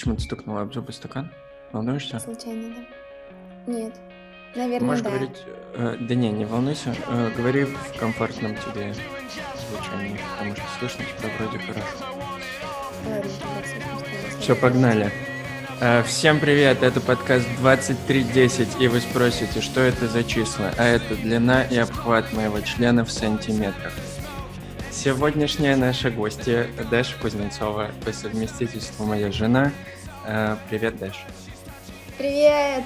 [0.00, 1.30] Почему ты стукнула об зубы стакан?
[1.72, 2.18] Волнуешься?
[2.20, 3.70] Случайно, да.
[3.70, 3.92] Нет.
[4.56, 5.10] Наверное, Можешь да.
[5.10, 5.44] говорить...
[5.74, 6.96] э, да не, не волнуйся.
[7.06, 11.84] э, говори в комфортном тебе звучании, потому что слышно тебя вроде хорошо.
[13.06, 13.30] Ладно.
[14.40, 15.12] Все, погнали.
[15.82, 20.72] Э, Всем привет, это подкаст 2310, и вы спросите, что это за числа?
[20.78, 23.92] А это длина и обхват моего члена в сантиметрах.
[24.90, 29.72] Сегодняшняя наша гостья Даша Кузнецова, по совместительству моя жена.
[30.26, 31.26] Э, Привет, Даша.
[32.18, 32.84] Привет!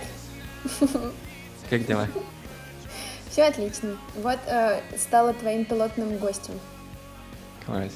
[1.70, 2.06] Как дела?
[3.30, 3.96] Все отлично.
[4.22, 6.54] Вот э, стала твоим пилотным гостем.
[7.66, 7.92] Класс.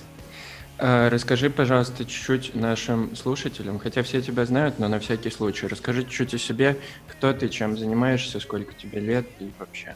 [0.78, 6.02] Э, Расскажи, пожалуйста, чуть-чуть нашим слушателям, хотя все тебя знают, но на всякий случай, расскажи
[6.04, 9.94] чуть-чуть о себе, кто ты, чем занимаешься, сколько тебе лет и вообще.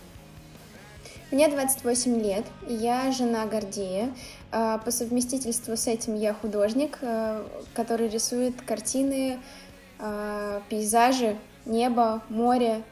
[1.33, 4.13] Мне 28 лет, я жена Гордея.
[4.51, 7.43] А, По совместительству с этим я художник, э,
[7.73, 9.41] который рисует картины,
[9.99, 12.83] а, пейзажи, небо, море.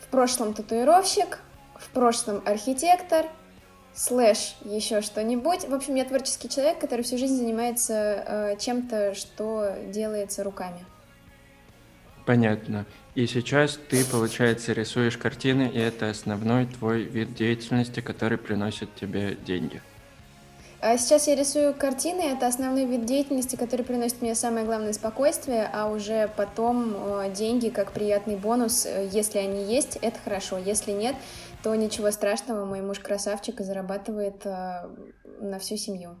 [0.00, 1.40] В прошлом татуировщик,
[1.74, 3.26] в прошлом архитектор,
[3.92, 5.68] слэш еще что-нибудь.
[5.68, 10.86] В общем, я творческий человек, который всю жизнь занимается чем-то, что делается руками.
[12.30, 12.86] Понятно.
[13.16, 19.34] И сейчас ты, получается, рисуешь картины, и это основной твой вид деятельности, который приносит тебе
[19.34, 19.82] деньги.
[20.80, 25.68] А Сейчас я рисую картины, это основной вид деятельности, который приносит мне самое главное спокойствие,
[25.72, 30.92] а уже потом э, деньги как приятный бонус, э, если они есть, это хорошо, если
[30.92, 31.16] нет,
[31.64, 34.88] то ничего страшного, мой муж красавчик и зарабатывает э,
[35.40, 36.14] на всю семью.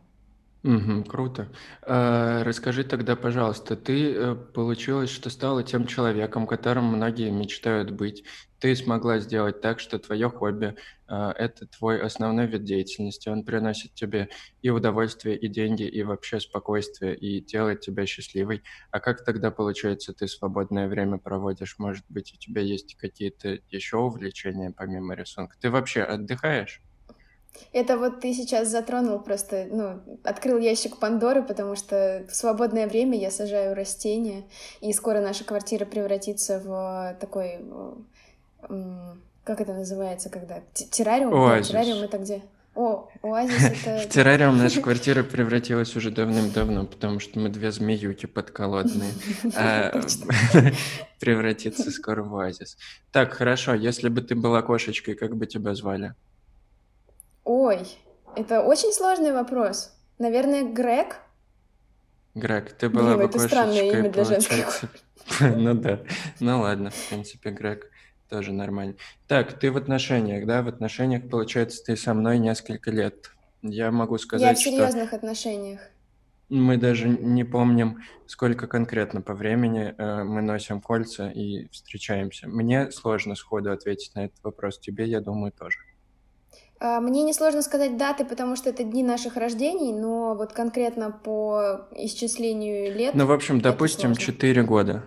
[0.62, 1.48] Мгм, круто.
[1.86, 8.24] Э, Расскажи тогда, пожалуйста, ты э, получилось, что стала тем человеком, которым многие мечтают быть.
[8.58, 10.76] Ты смогла сделать так, что твое хобби
[11.08, 13.30] э, это твой основной вид деятельности.
[13.30, 14.28] Он приносит тебе
[14.60, 18.62] и удовольствие, и деньги, и вообще спокойствие, и делает тебя счастливой.
[18.90, 21.76] А как тогда, получается, ты свободное время проводишь?
[21.78, 25.56] Может быть, у тебя есть какие-то еще увлечения помимо рисунка?
[25.58, 26.82] Ты вообще отдыхаешь?
[27.72, 33.18] Это вот ты сейчас затронул просто, ну, открыл ящик Пандоры, потому что в свободное время
[33.18, 34.44] я сажаю растения,
[34.80, 37.60] и скоро наша квартира превратится в такой,
[38.68, 40.62] э, как это называется, когда?
[40.72, 41.30] Террариум?
[41.30, 41.68] Да, Оазис.
[41.68, 42.42] террариум это где?
[42.74, 44.08] О, оазис В это...
[44.08, 49.12] террариум наша квартира превратилась уже давным-давно, потому что мы две змеюки подколодные.
[49.56, 50.00] А
[51.20, 52.76] превратится скоро в оазис.
[53.12, 56.14] Так, хорошо, если бы ты была кошечкой, как бы тебя звали?
[57.52, 57.80] Ой,
[58.36, 59.92] это очень сложный вопрос.
[60.20, 61.16] Наверное, Грег?
[62.36, 64.88] Грег, ты была Блин, бы это странное имя для получается.
[65.40, 65.98] Ну да,
[66.38, 67.90] ну ладно, в принципе, Грег
[68.28, 68.94] тоже нормально.
[69.26, 70.62] Так, ты в отношениях, да?
[70.62, 73.32] В отношениях, получается, ты со мной несколько лет.
[73.62, 75.80] Я могу Я в сказать, что серьезных отношениях.
[76.50, 82.46] Мы даже не помним, сколько конкретно по времени э, мы носим кольца и встречаемся.
[82.46, 84.78] Мне сложно сходу ответить на этот вопрос.
[84.78, 85.78] Тебе, я думаю, тоже.
[86.80, 91.86] А, Мне несложно сказать даты, потому что это дни наших рождений, но вот конкретно по
[91.94, 94.24] исчислению лет, Ну, в общем, допустим, сложно.
[94.24, 95.04] 4 года.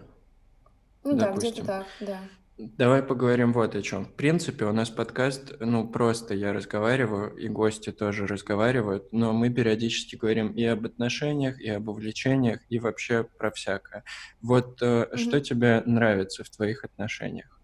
[1.03, 1.51] ну да, допустим.
[1.51, 2.17] где-то так, да.
[2.59, 4.05] Давай поговорим вот о чем.
[4.05, 9.49] В принципе, у нас подкаст, ну, просто я разговариваю, и гости тоже разговаривают, но мы
[9.49, 14.03] периодически говорим и об отношениях, и об увлечениях, и вообще про всякое.
[14.43, 17.59] Вот э, что тебе нравится в твоих отношениях?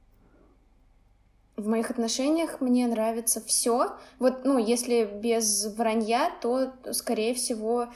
[1.60, 3.92] В моих отношениях мне нравится все.
[4.18, 7.88] Вот, ну, если без вранья, то, скорее всего,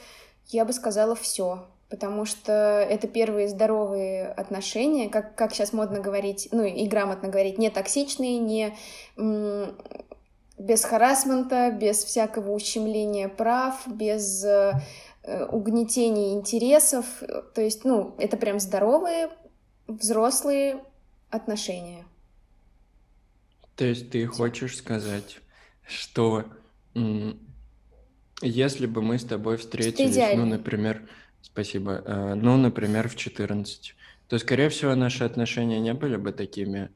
[0.48, 1.66] я бы сказала все.
[1.88, 7.56] Потому что это первые здоровые отношения, как, как сейчас модно говорить, ну и грамотно говорить,
[7.56, 8.74] не токсичные, не
[10.58, 14.74] без харасмента, без всякого ущемления прав, без э,
[15.50, 17.06] угнетения интересов.
[17.54, 19.30] То есть, ну, это прям здоровые,
[19.86, 20.84] взрослые
[21.30, 22.04] отношения.
[23.76, 25.38] То есть ты хочешь сказать,
[25.86, 26.44] что
[28.42, 31.08] если бы мы с тобой встретились, ну, например,
[31.42, 33.94] спасибо, э, ну, например, в 14,
[34.28, 36.90] то, скорее всего, наши отношения не были бы такими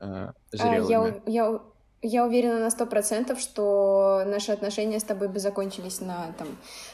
[0.00, 1.22] э, Я, зрелыми.
[1.26, 1.60] я, у-
[2.02, 6.48] я уверена на сто процентов, что наши отношения с тобой бы закончились на там,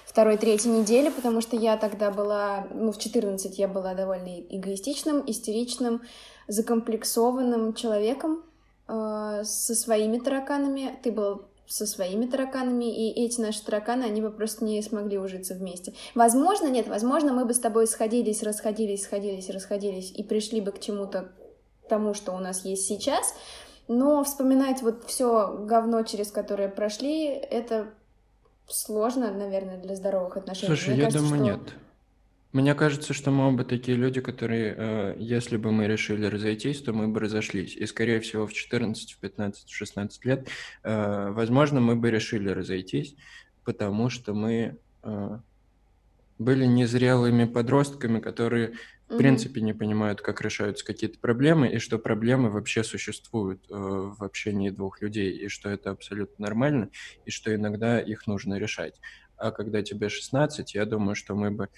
[0.04, 6.02] второй-третьей неделе, потому что я тогда была, ну, в 14 я была довольно эгоистичным, истеричным,
[6.46, 8.42] закомплексованным человеком
[8.88, 10.98] э, со своими тараканами.
[11.02, 15.54] Ты был со своими тараканами, и эти наши тараканы, они бы просто не смогли ужиться
[15.54, 15.92] вместе.
[16.14, 20.80] Возможно, нет, возможно, мы бы с тобой сходились, расходились, сходились, расходились, и пришли бы к
[20.80, 21.30] чему-то
[21.88, 23.34] тому, что у нас есть сейчас,
[23.86, 27.90] но вспоминать вот все говно, через которое прошли, это
[28.66, 30.68] сложно, наверное, для здоровых отношений.
[30.68, 31.74] Слушай, Мне я кажется, думаю, что- нет.
[32.58, 36.92] Мне кажется, что мы оба такие люди, которые, э, если бы мы решили разойтись, то
[36.92, 37.76] мы бы разошлись.
[37.76, 40.48] И, скорее всего, в 14, в 15, в 16 лет,
[40.82, 43.14] э, возможно, мы бы решили разойтись,
[43.62, 45.38] потому что мы э,
[46.40, 48.72] были незрелыми подростками, которые
[49.08, 54.20] в принципе не понимают, как решаются какие-то проблемы, и что проблемы вообще существуют э, в
[54.24, 56.90] общении двух людей, и что это абсолютно нормально,
[57.24, 59.00] и что иногда их нужно решать.
[59.36, 61.68] А когда тебе 16, я думаю, что мы бы...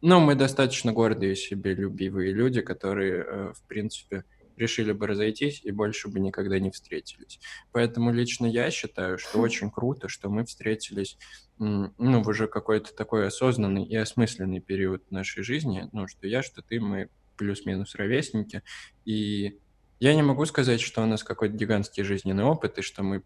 [0.00, 4.24] Ну, мы достаточно гордые себе, любивые люди, которые, э, в принципе,
[4.56, 7.40] решили бы разойтись и больше бы никогда не встретились.
[7.72, 11.18] Поэтому лично я считаю, что очень круто, что мы встретились
[11.58, 16.62] ну, в уже какой-то такой осознанный и осмысленный период нашей жизни, ну, что я, что
[16.62, 18.62] ты, мы плюс-минус ровесники,
[19.04, 19.58] и
[20.00, 23.22] я не могу сказать, что у нас какой-то гигантский жизненный опыт, и что мы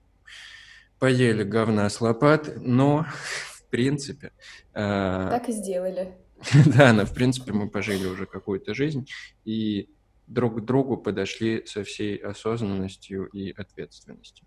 [0.99, 3.07] поели говна с лопат, но,
[3.55, 4.33] в принципе...
[4.75, 5.29] Э...
[5.31, 6.15] Так и сделали.
[6.77, 9.09] да, но, в принципе, мы пожили уже какую-то жизнь,
[9.45, 9.89] и
[10.27, 14.47] друг к другу подошли со всей осознанностью и ответственностью.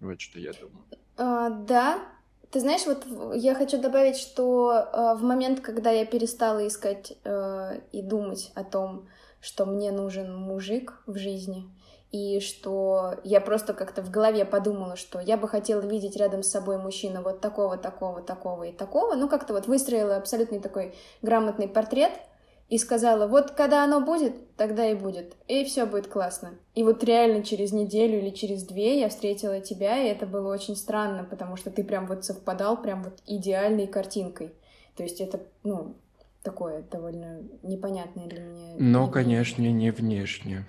[0.00, 0.84] Вот что я думаю.
[1.16, 2.02] А, да,
[2.50, 7.80] ты знаешь, вот я хочу добавить, что э, в момент, когда я перестала искать э,
[7.92, 9.08] и думать о том,
[9.40, 11.70] что мне нужен мужик в жизни,
[12.12, 16.50] и что я просто как-то в голове подумала, что я бы хотела видеть рядом с
[16.50, 21.68] собой мужчину вот такого, такого, такого и такого, ну как-то вот выстроила абсолютный такой грамотный
[21.68, 22.12] портрет—
[22.70, 26.52] и сказала, вот когда оно будет, тогда и будет, и все будет классно.
[26.76, 30.76] И вот реально через неделю или через две я встретила тебя, и это было очень
[30.76, 34.52] странно, потому что ты прям вот совпадал прям вот идеальной картинкой.
[34.96, 35.96] То есть это, ну,
[36.44, 38.74] такое довольно непонятное для меня.
[38.78, 40.64] Но, конечно, не внешне.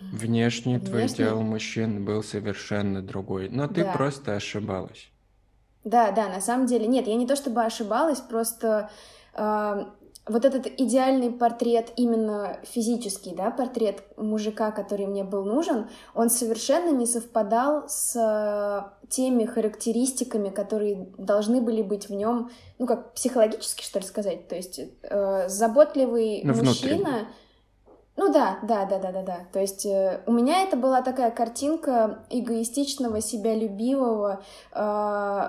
[0.00, 3.92] Внешне, твой идеал мужчин был совершенно другой, но ты да.
[3.92, 5.10] просто ошибалась.
[5.84, 8.90] Да, да, на самом деле, нет, я не то чтобы ошибалась, просто
[9.34, 9.84] э,
[10.28, 16.90] вот этот идеальный портрет, именно физический, да, портрет мужика, который мне был нужен, он совершенно
[16.90, 23.82] не совпадал с э, теми характеристиками, которые должны были быть в нем, ну, как психологически,
[23.82, 24.48] что ли, сказать.
[24.48, 27.28] То есть э, заботливый ну, мужчина...
[28.18, 29.38] Ну да, да, да, да, да, да.
[29.52, 34.42] То есть э, у меня это была такая картинка эгоистичного, себя любивого,
[34.72, 35.48] э,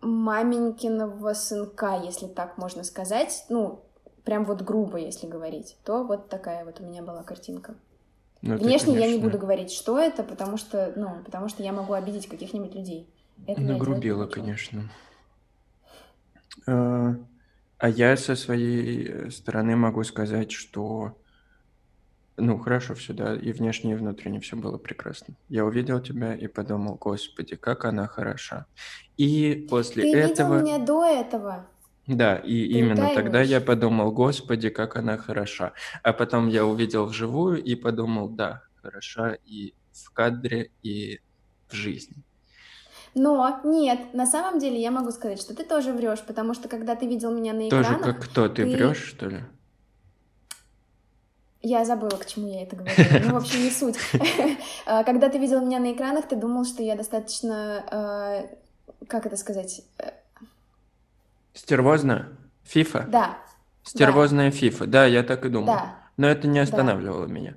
[0.00, 3.84] маменькиного сынка, если так можно сказать, ну,
[4.24, 7.74] прям вот грубо, если говорить, то вот такая вот у меня была картинка.
[8.40, 9.04] Ну, Внешне конечно...
[9.04, 12.74] я не буду говорить, что это, потому что, ну, потому что я могу обидеть каких-нибудь
[12.74, 13.10] людей.
[13.46, 14.90] Это Нагрубила, конечно.
[16.66, 17.14] А,
[17.76, 21.18] а я со своей стороны могу сказать, что
[22.36, 25.34] ну, хорошо все, да, и внешне, и внутренне все было прекрасно.
[25.48, 28.66] Я увидел тебя и подумал, господи, как она хороша.
[29.16, 30.54] И после Ты этого...
[30.54, 31.66] видел меня до этого?
[32.06, 35.72] Да, и Ты именно тогда я подумал, господи, как она хороша.
[36.02, 41.20] А потом я увидел вживую и подумал, да, хороша и в кадре, и
[41.68, 42.16] в жизни.
[43.14, 46.96] Но нет, на самом деле я могу сказать, что ты тоже врешь, потому что когда
[46.96, 47.86] ты видел меня на экранах...
[47.86, 48.48] Тоже как кто?
[48.48, 48.76] Ты, ты...
[48.76, 49.44] врешь, что ли?
[51.66, 53.24] Я забыла, к чему я это говорила.
[53.24, 53.96] Ну, в общем, не суть.
[54.84, 57.82] А, когда ты видел меня на экранах, ты думал, что я достаточно...
[57.90, 58.46] А,
[59.08, 59.80] как это сказать?
[61.54, 62.28] Стервозная?
[62.64, 63.06] Фифа?
[63.08, 63.38] Да.
[63.82, 64.86] Стервозная фифа.
[64.86, 65.68] Да, я так и думал.
[65.68, 65.96] Да.
[66.18, 67.54] Но это не останавливало меня.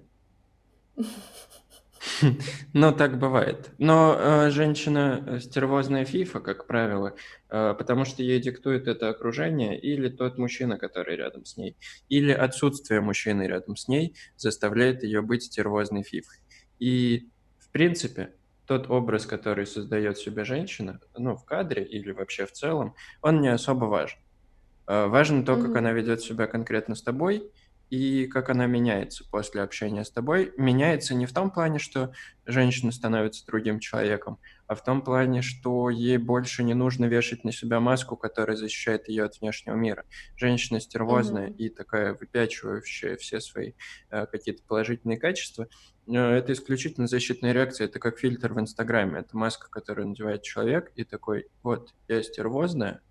[2.73, 3.71] Ну, так бывает.
[3.77, 7.15] Но э, женщина э, стервозная фифа, как правило,
[7.49, 11.75] э, потому что ей диктует это окружение или тот мужчина, который рядом с ней,
[12.09, 16.37] или отсутствие мужчины рядом с ней заставляет ее быть стервозной фифой.
[16.79, 18.33] И, в принципе,
[18.65, 23.47] тот образ, который создает себе женщина, ну, в кадре или вообще в целом, он не
[23.47, 24.19] особо важен.
[24.87, 27.51] Э, важно то, как она ведет себя конкретно с тобой,
[27.89, 30.53] и как она меняется после общения с тобой.
[30.57, 32.13] Меняется не в том плане, что
[32.45, 37.51] женщина становится другим человеком, а в том плане, что ей больше не нужно вешать на
[37.51, 40.03] себя маску, которая защищает ее от внешнего мира.
[40.35, 41.57] Женщина стервозная mm-hmm.
[41.57, 43.73] и такая выпячивающая все свои
[44.09, 45.67] э, какие-то положительные качества.
[46.07, 49.19] Э, это исключительно защитная реакция, это как фильтр в Инстаграме.
[49.19, 53.01] Это маска, которую надевает человек и такой, вот, я стервозная,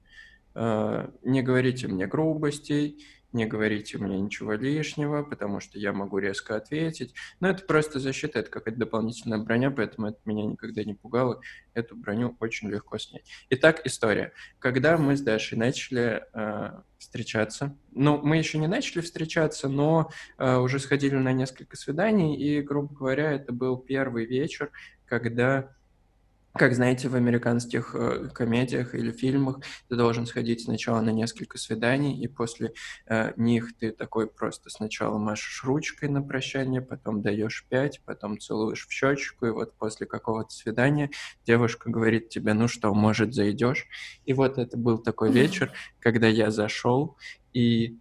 [0.54, 3.02] э, не говорите мне грубостей,
[3.36, 7.14] не говорите мне ничего лишнего, потому что я могу резко ответить.
[7.38, 11.40] Но это просто защита, это какая-то дополнительная броня, поэтому это меня никогда не пугало.
[11.74, 13.24] Эту броню очень легко снять.
[13.50, 14.32] Итак, история.
[14.58, 20.56] Когда мы с Дашей начали э, встречаться, ну, мы еще не начали встречаться, но э,
[20.56, 24.72] уже сходили на несколько свиданий, и, грубо говоря, это был первый вечер,
[25.04, 25.75] когда
[26.56, 32.20] как знаете, в американских э, комедиях или фильмах ты должен сходить сначала на несколько свиданий,
[32.20, 32.72] и после
[33.06, 38.86] э, них ты такой просто сначала машешь ручкой на прощание, потом даешь пять, потом целуешь
[38.86, 41.10] в щечку, и вот после какого-то свидания
[41.44, 43.86] девушка говорит тебе, ну что, может, зайдешь?
[44.24, 47.16] И вот это был такой вечер, когда я зашел,
[47.52, 47.98] и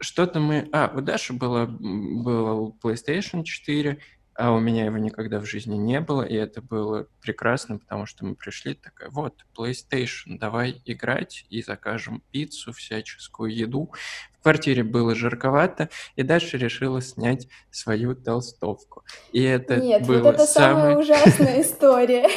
[0.00, 0.68] что-то мы...
[0.72, 3.98] А, у Даши было, было PlayStation 4,
[4.38, 8.24] а у меня его никогда в жизни не было, и это было прекрасно, потому что
[8.24, 13.90] мы пришли, такая, вот, PlayStation, давай играть и закажем пиццу, всяческую еду.
[14.38, 19.02] В квартире было жарковато, и дальше решила снять свою толстовку.
[19.32, 20.76] И это Нет, было вот это самое...
[20.76, 22.28] самая ужасная история.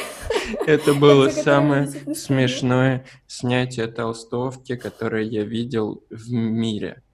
[0.66, 7.04] Это было самое смешное снятие толстовки, которое я видел в мире.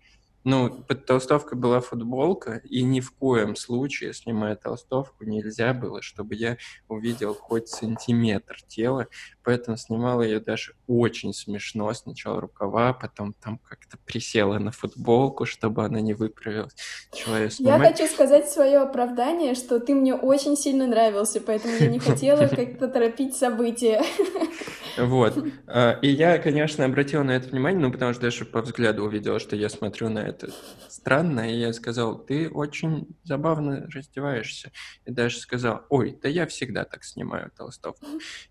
[0.50, 6.36] Ну, под толстовкой была футболка, и ни в коем случае, снимая толстовку, нельзя было, чтобы
[6.36, 6.56] я
[6.88, 9.08] увидел хоть сантиметр тела,
[9.44, 11.92] поэтому снимала ее даже очень смешно.
[11.92, 16.74] Сначала рукава, потом там как-то присела на футболку, чтобы она не выправилась.
[17.12, 21.98] Человек Я хочу сказать свое оправдание, что ты мне очень сильно нравился, поэтому я не
[21.98, 24.02] хотела как-то торопить события.
[24.98, 25.44] Вот.
[25.66, 29.38] А, и я, конечно, обратил на это внимание, ну, потому что даже по взгляду увидел,
[29.38, 30.50] что я смотрю на это
[30.88, 34.72] странно, и я сказал, ты очень забавно раздеваешься.
[35.04, 38.06] И даже сказал, ой, да я всегда так снимаю толстовку.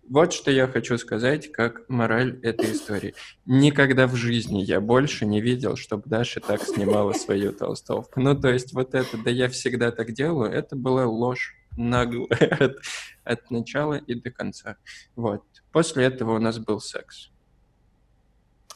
[0.08, 3.14] Вот что я хочу сказать, как мораль этой истории.
[3.44, 8.20] Никогда в жизни я больше не видел, чтобы Даша так снимала свою толстовку.
[8.20, 12.28] Ну, то есть вот это, да я всегда так делаю, это была ложь наглая
[12.60, 12.76] от,
[13.24, 14.76] от начала и до конца.
[15.16, 15.42] Вот.
[15.72, 17.30] После этого у нас был секс.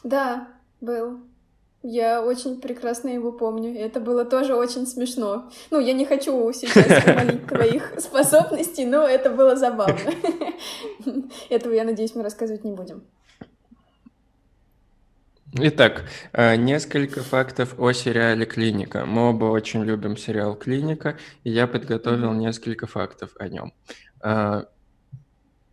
[0.05, 0.49] Да,
[0.81, 1.21] был.
[1.85, 3.77] Я очень прекрасно его помню.
[3.77, 5.51] Это было тоже очень смешно.
[5.71, 9.99] Ну, я не хочу сейчас хвалить твоих способностей, но это было забавно.
[11.51, 13.05] Этого, я надеюсь, мы рассказывать не будем.
[15.55, 19.05] Итак, э, несколько фактов о сериале «Клиника».
[19.05, 23.75] Мы оба очень любим сериал «Клиника», и я подготовил несколько фактов о нем.
[24.25, 24.65] Э,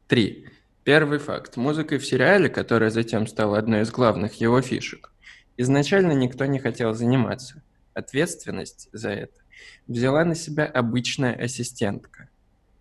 [0.10, 0.48] три.
[0.84, 1.56] Первый факт.
[1.56, 5.14] Музыкой в сериале, которая затем стала одной из главных его фишек,
[5.56, 7.64] изначально никто не хотел заниматься.
[7.94, 9.40] Ответственность за это
[9.88, 12.28] взяла на себя обычная ассистентка.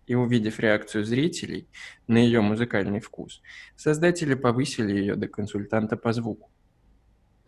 [0.05, 1.69] И увидев реакцию зрителей
[2.07, 3.41] на ее музыкальный вкус,
[3.77, 6.49] создатели повысили ее до консультанта по звуку.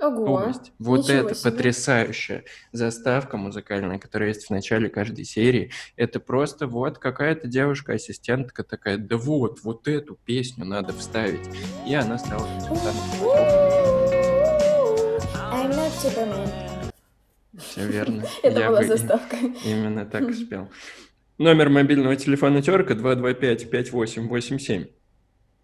[0.01, 1.51] Ого, То есть вот эта себе.
[1.51, 8.97] потрясающая заставка музыкальная, которая есть в начале каждой серии, это просто вот какая-то девушка-ассистентка такая,
[8.97, 11.47] да вот, вот эту песню надо вставить.
[11.87, 12.47] И она стала
[17.59, 18.23] Все верно.
[18.43, 19.37] Это была заставка.
[19.63, 20.69] Именно так спел.
[21.37, 24.89] Номер мобильного телефона Терка 225-5887.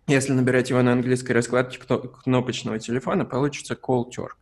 [0.08, 4.36] Если набирать его на английской раскладке кнопочного телефона, получится call Turk,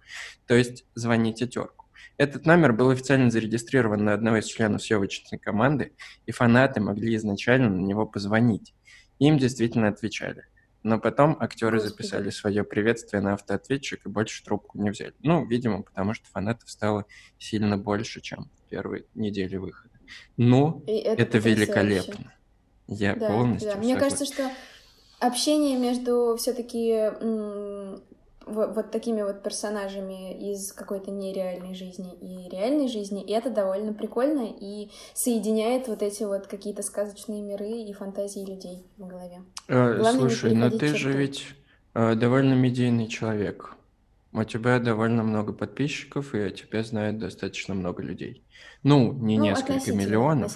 [0.46, 1.86] то есть звоните терку.
[2.18, 5.94] Этот номер был официально зарегистрирован на одного из членов съемочной команды,
[6.28, 8.76] и фанаты могли изначально на него позвонить.
[9.18, 10.46] Им действительно отвечали.
[10.84, 15.16] Но потом актеры записали свое приветствие на автоответчик и больше трубку не взяли.
[15.24, 17.06] Ну, видимо, потому что фанатов стало
[17.40, 19.96] сильно больше, чем в первые недели выхода.
[20.38, 22.32] Но это, это великолепно.
[22.88, 23.78] Я да, полностью да.
[23.78, 24.52] Мне кажется, что
[25.20, 27.12] общение между все-таки
[28.46, 34.48] вот такими вот персонажами из какой-то нереальной жизни и реальной жизни, и это довольно прикольно
[34.60, 39.42] и соединяет вот эти вот какие-то сказочные миры и фантазии людей в голове.
[39.68, 40.98] Э, слушай, но ты черту.
[40.98, 41.48] же ведь
[41.94, 43.76] э, довольно медийный человек.
[44.32, 48.44] У тебя довольно много подписчиков, и о тебе знает достаточно много людей.
[48.84, 50.56] Ну, не ну, несколько миллионов,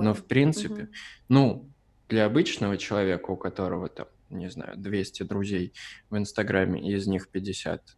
[0.00, 0.90] но в принципе, угу.
[1.28, 1.70] ну,
[2.08, 5.72] для обычного человека, у которого там, не знаю, 200 друзей
[6.10, 7.96] в Инстаграме, и из них 50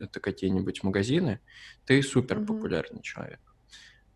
[0.00, 1.40] это какие-нибудь магазины,
[1.84, 3.02] ты супер популярный mm-hmm.
[3.02, 3.40] человек.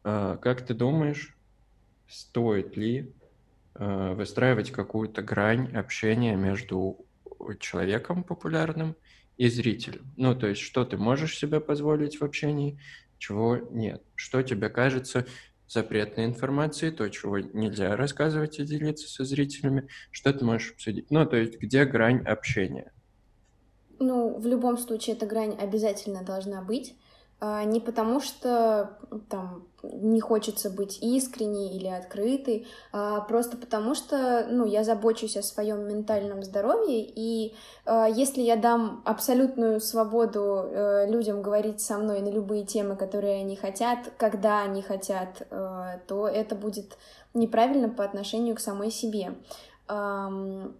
[0.02, 1.36] А, как ты думаешь,
[2.08, 3.12] стоит ли
[3.74, 7.04] а, выстраивать какую-то грань общения между
[7.58, 8.96] человеком популярным
[9.36, 10.12] и зрителем?
[10.16, 12.78] Ну, то есть, что ты можешь себе позволить в общении,
[13.18, 14.02] чего нет?
[14.14, 15.26] Что тебе кажется
[15.70, 21.10] запретной информации, то, чего нельзя рассказывать и делиться со зрителями, что ты можешь обсудить.
[21.10, 22.92] Ну, то есть, где грань общения?
[24.00, 26.96] Ну, в любом случае, эта грань обязательно должна быть.
[27.38, 28.98] А, не потому что
[29.28, 35.42] там не хочется быть искренней или открытой, а просто потому что, ну, я забочусь о
[35.42, 37.54] своем ментальном здоровье, и
[37.86, 43.40] э, если я дам абсолютную свободу э, людям говорить со мной на любые темы, которые
[43.40, 46.98] они хотят, когда они хотят, э, то это будет
[47.34, 49.34] неправильно по отношению к самой себе.
[49.88, 50.76] Эм,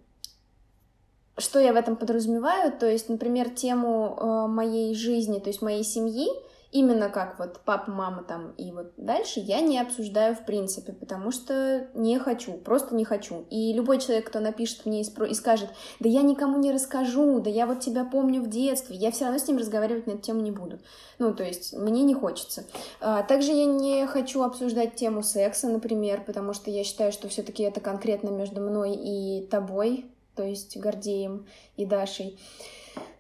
[1.41, 2.73] что я в этом подразумеваю?
[2.73, 6.29] То есть, например, тему э, моей жизни, то есть моей семьи,
[6.73, 11.33] именно как вот папа, мама там и вот дальше, я не обсуждаю в принципе, потому
[11.33, 13.45] что не хочу, просто не хочу.
[13.51, 17.67] И любой человек, кто напишет мне и, скажет, да я никому не расскажу, да я
[17.67, 20.53] вот тебя помню в детстве, я все равно с ним разговаривать на эту тему не
[20.53, 20.79] буду.
[21.19, 22.65] Ну, то есть мне не хочется.
[23.01, 27.63] А, также я не хочу обсуждать тему секса, например, потому что я считаю, что все-таки
[27.63, 31.47] это конкретно между мной и тобой, то есть Гордеем
[31.77, 32.39] и Дашей.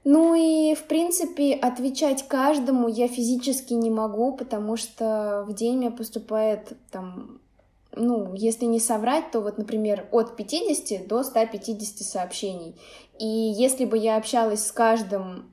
[0.05, 5.91] Ну и, в принципе, отвечать каждому я физически не могу, потому что в день мне
[5.91, 7.41] поступает там,
[7.95, 12.77] ну, если не соврать, то вот, например, от 50 до 150 сообщений.
[13.19, 15.53] И если бы я общалась с каждым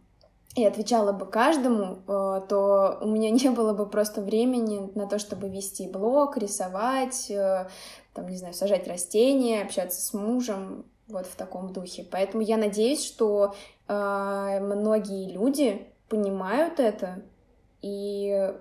[0.56, 5.20] и отвечала бы каждому, э, то у меня не было бы просто времени на то,
[5.20, 7.68] чтобы вести блог, рисовать, э,
[8.14, 12.06] там, не знаю, сажать растения, общаться с мужем, вот в таком духе.
[12.10, 13.56] Поэтому я надеюсь, что
[13.88, 17.24] многие люди понимают это
[17.82, 18.54] и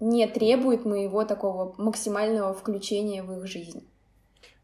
[0.00, 3.86] не требуют моего такого максимального включения в их жизнь.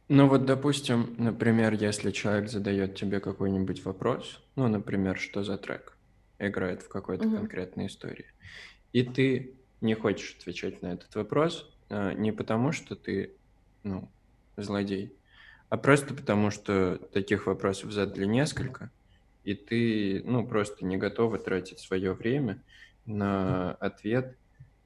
[0.08, 5.96] Ну вот, допустим, например, если человек задает тебе какой-нибудь вопрос, ну, например, что за трек
[6.40, 7.36] играет в какой-то угу.
[7.36, 8.26] конкретной истории,
[8.92, 13.34] и ты не хочешь отвечать на этот вопрос, э, не потому что ты,
[13.84, 14.08] ну,
[14.56, 15.14] злодей,
[15.68, 18.90] а просто потому, что таких вопросов задали несколько,
[19.44, 22.62] и ты, ну, просто не готова тратить свое время
[23.06, 24.36] на ответ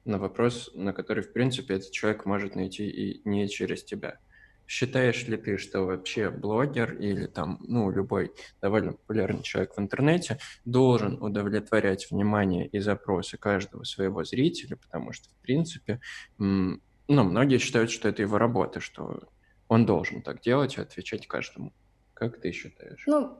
[0.05, 4.19] на вопрос, на который, в принципе, этот человек может найти и не через тебя.
[4.67, 8.31] Считаешь ли ты, что вообще блогер или там, ну, любой
[8.61, 15.29] довольно популярный человек в интернете должен удовлетворять внимание и запросы каждого своего зрителя, потому что,
[15.29, 15.99] в принципе,
[16.37, 19.27] ну, многие считают, что это его работа, что
[19.67, 21.71] он должен так делать и отвечать каждому.
[22.15, 23.03] Как ты считаешь?
[23.05, 23.37] Ну,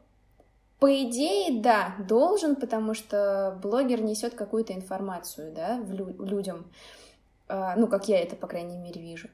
[0.79, 6.65] по идее, да, должен, потому что блогер несет какую-то информацию, да, в лю- людям.
[7.47, 9.29] Э, ну, как я это, по крайней мере, вижу.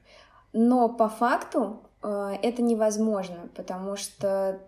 [0.52, 4.60] Но по факту э, это невозможно, потому что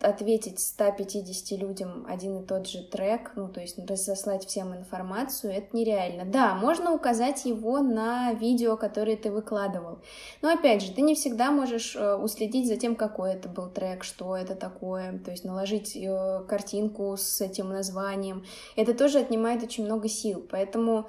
[0.00, 5.76] ответить 150 людям один и тот же трек, ну, то есть разослать всем информацию, это
[5.76, 6.24] нереально.
[6.24, 10.00] Да, можно указать его на видео, которое ты выкладывал.
[10.42, 14.04] Но, опять же, ты не всегда можешь э, уследить за тем, какой это был трек,
[14.04, 18.44] что это такое, то есть наложить э, картинку с этим названием.
[18.76, 21.06] Это тоже отнимает очень много сил, поэтому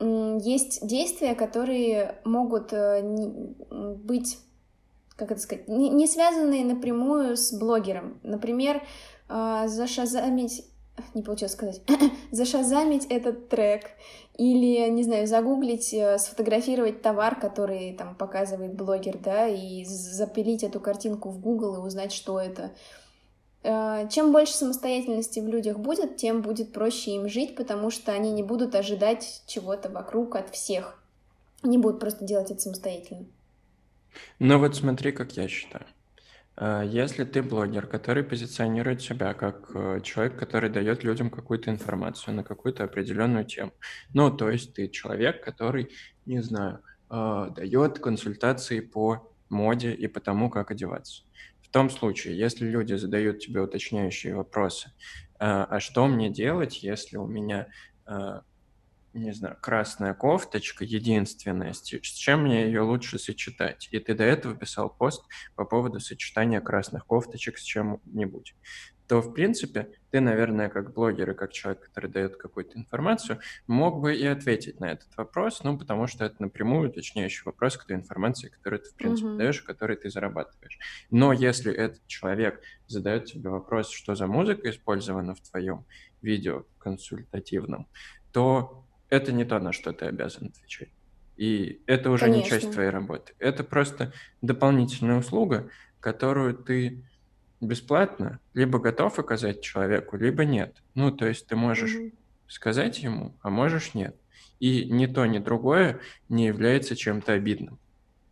[0.00, 3.02] есть действия, которые могут э,
[3.70, 4.38] быть
[5.20, 8.18] как это сказать, не, не связанные напрямую с блогером.
[8.22, 8.82] Например,
[9.28, 10.64] э, зашазамить,
[11.12, 11.82] не получилось сказать,
[12.30, 13.90] зашазамить этот трек
[14.38, 20.80] или, не знаю, загуглить, э, сфотографировать товар, который там показывает блогер, да, и запилить эту
[20.80, 22.70] картинку в Google и узнать, что это.
[23.62, 28.32] Э, чем больше самостоятельности в людях будет, тем будет проще им жить, потому что они
[28.32, 30.98] не будут ожидать чего-то вокруг от всех.
[31.62, 33.26] Они будут просто делать это самостоятельно.
[34.38, 35.86] Ну вот смотри, как я считаю.
[36.56, 42.34] А, если ты блогер, который позиционирует себя как э, человек, который дает людям какую-то информацию
[42.34, 43.72] на какую-то определенную тему,
[44.12, 45.90] ну, то есть ты человек, который,
[46.26, 51.24] не знаю, а, дает консультации по моде и по тому, как одеваться.
[51.62, 54.92] В том случае, если люди задают тебе уточняющие вопросы,
[55.38, 57.68] а что мне делать, если у меня
[59.12, 63.88] не знаю, красная кофточка единственная, с чем мне ее лучше сочетать?
[63.90, 65.24] И ты до этого писал пост
[65.56, 68.54] по поводу сочетания красных кофточек с чем-нибудь.
[69.08, 74.00] То, в принципе, ты, наверное, как блогер и как человек, который дает какую-то информацию, мог
[74.00, 77.96] бы и ответить на этот вопрос, ну, потому что это напрямую уточняющий вопрос к той
[77.96, 79.36] информации, которую ты, в принципе, mm-hmm.
[79.36, 80.78] даешь, которой ты зарабатываешь.
[81.10, 85.86] Но если этот человек задает тебе вопрос, что за музыка использована в твоем
[86.22, 87.88] видео консультативном,
[88.30, 90.88] то это не то, на что ты обязан отвечать.
[91.36, 92.42] И это уже Конечно.
[92.42, 93.34] не часть твоей работы.
[93.38, 95.70] Это просто дополнительная услуга,
[96.00, 97.02] которую ты
[97.60, 100.82] бесплатно либо готов оказать человеку, либо нет.
[100.94, 102.12] Ну, то есть ты можешь угу.
[102.46, 104.16] сказать ему, а можешь нет.
[104.58, 107.78] И ни то, ни другое не является чем-то обидным.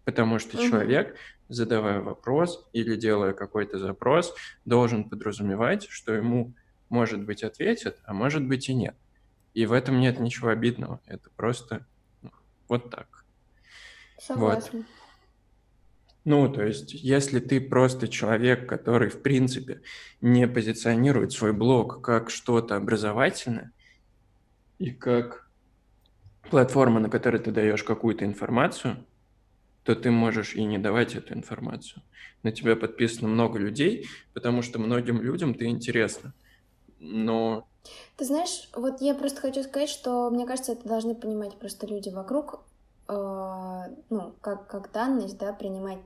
[0.05, 0.67] Потому что угу.
[0.67, 1.17] человек,
[1.49, 6.53] задавая вопрос или делая какой-то запрос, должен подразумевать, что ему,
[6.89, 8.95] может быть, ответят, а может быть и нет.
[9.59, 11.01] И в этом нет ничего обидного.
[11.05, 11.85] Это просто
[12.23, 12.31] ну,
[12.69, 13.25] вот так.
[14.17, 14.79] Согласна.
[14.79, 14.87] Вот.
[16.25, 19.83] Ну, то есть, если ты просто человек, который, в принципе,
[20.21, 23.73] не позиционирует свой блог как что-то образовательное
[24.79, 25.51] и как
[26.51, 29.05] платформа, на которой ты даешь какую-то информацию,
[29.83, 32.05] то ты можешь и не давать эту информацию.
[32.45, 36.33] На тебя подписано много людей, потому что многим людям ты интересно.
[37.01, 37.69] Но
[38.17, 42.09] ты знаешь, вот я просто хочу сказать, что мне кажется, это должны понимать просто люди
[42.09, 42.61] вокруг,
[43.09, 45.99] э, ну, как, как данность, да, принимать,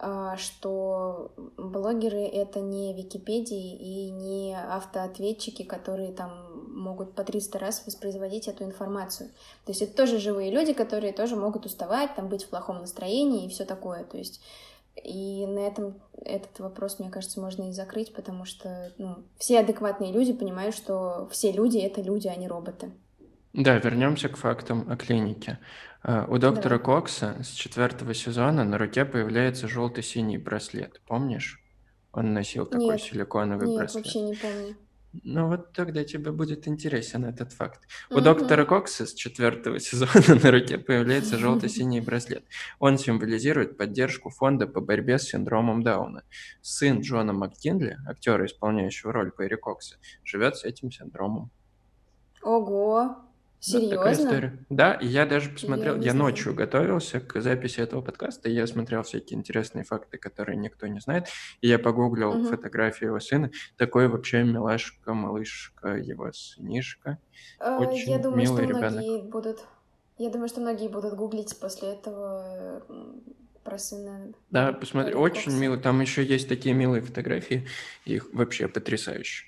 [0.00, 7.86] э, что блогеры— это не Википедии и не автоответчики, которые там могут по 300 раз
[7.86, 9.30] воспроизводить эту информацию.
[9.64, 13.46] То есть это тоже живые люди, которые тоже могут уставать, там, быть в плохом настроении
[13.46, 14.04] и все такое.
[14.04, 14.40] То есть
[15.02, 20.12] и на этом этот вопрос, мне кажется, можно и закрыть, потому что ну, все адекватные
[20.12, 22.92] люди понимают, что все люди— это люди, а не роботы.
[23.52, 25.58] Да, вернемся к фактам о клинике.
[26.02, 27.00] А, у доктора Давай.
[27.00, 31.00] Кокса с четвертого сезона на руке появляется желто-синий браслет.
[31.06, 31.60] Помнишь?
[32.12, 34.04] Он носил такой нет, силиконовый нет, браслет.
[34.04, 34.76] вообще не помню.
[35.22, 37.86] Ну вот тогда тебе будет интересен этот факт.
[38.10, 42.44] У доктора Кокса с четвертого сезона на руке появляется желто-синий браслет.
[42.78, 46.24] Он символизирует поддержку фонда по борьбе с синдромом Дауна.
[46.62, 51.50] Сын Джона МакКинли, актера, исполняющего роль Перри Кокса, живет с этим синдромом.
[52.42, 53.16] Ого!
[53.64, 54.58] Серьезно?
[54.68, 58.66] Да, и я даже посмотрел, я, я ночью готовился к записи этого подкаста, и я
[58.66, 61.28] смотрел всякие интересные факты, которые никто не знает,
[61.62, 62.44] и я погуглил угу.
[62.44, 67.16] фотографию его сына, такой вообще милашка, малышка, его сынишка,
[67.58, 68.92] а, очень я думаю, милый что ребенок.
[68.92, 69.64] многие будут,
[70.18, 72.82] я думаю, что многие будут гуглить после этого
[73.64, 74.34] про сына.
[74.50, 77.66] Да, посмотри, очень милый, там еще есть такие милые фотографии,
[78.04, 79.46] их вообще потрясающе.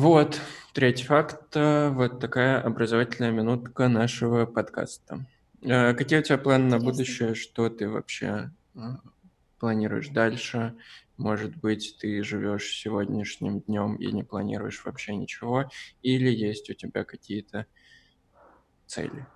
[0.00, 0.40] Вот,
[0.72, 1.54] третий факт.
[1.54, 5.26] Э, вот такая образовательная минутка нашего подкаста.
[5.60, 7.34] Э, какие у тебя планы на будущее?
[7.34, 8.78] Что ты вообще э,
[9.58, 10.74] планируешь дальше?
[11.18, 15.70] Может быть, ты живешь сегодняшним днем и не планируешь вообще ничего?
[16.00, 17.66] Или есть у тебя какие-то
[18.86, 19.26] цели?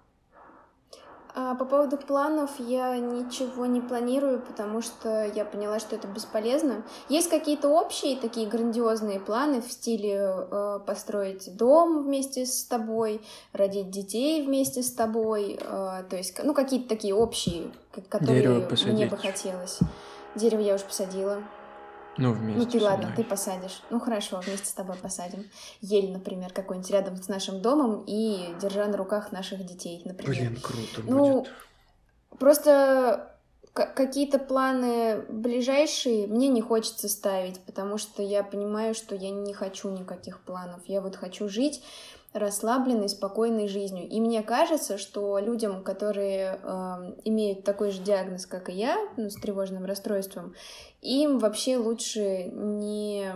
[1.36, 6.84] А по поводу планов я ничего не планирую, потому что я поняла, что это бесполезно.
[7.08, 13.20] Есть какие-то общие такие грандиозные планы в стиле э, построить дом вместе с тобой,
[13.52, 17.72] родить детей вместе с тобой, э, то есть, ну, какие-то такие общие,
[18.08, 19.80] которые мне бы хотелось.
[20.36, 21.42] Дерево я уже посадила.
[22.16, 22.58] Ну, вместе.
[22.58, 23.82] Ну, ты ладно, ты посадишь.
[23.90, 25.50] Ну, хорошо, вместе с тобой посадим.
[25.80, 30.36] Ель, например, какой-нибудь рядом с нашим домом и держа на руках наших детей, например.
[30.36, 31.52] Блин, круто ну, будет.
[32.38, 33.34] Просто
[33.72, 39.90] какие-то планы ближайшие мне не хочется ставить, потому что я понимаю, что я не хочу
[39.90, 40.80] никаких планов.
[40.86, 41.82] Я вот хочу жить
[42.34, 44.08] расслабленной, спокойной жизнью.
[44.08, 49.30] И мне кажется, что людям, которые э, имеют такой же диагноз, как и я, ну,
[49.30, 50.54] с тревожным расстройством,
[51.00, 53.32] им вообще лучше не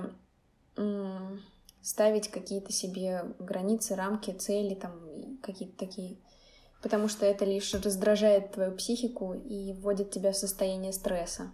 [1.82, 4.92] ставить какие-то себе границы, рамки, цели, там,
[5.42, 6.18] какие-то такие.
[6.82, 11.50] Потому что это лишь раздражает твою психику и вводит тебя в состояние стресса.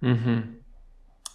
[0.00, 0.62] Угу.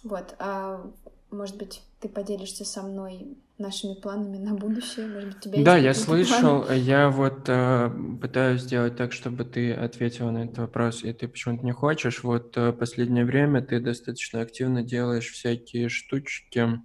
[0.04, 0.34] Вот.
[0.38, 0.90] А
[1.30, 5.06] может быть, ты поделишься со мной нашими планами на будущее?
[5.06, 6.78] Может быть, тебя Да, я слышал, планы?
[6.78, 7.90] я вот э,
[8.20, 12.22] пытаюсь сделать так, чтобы ты ответила на этот вопрос, и ты почему-то не хочешь.
[12.24, 16.80] Вот э, последнее время ты достаточно активно делаешь всякие штучки.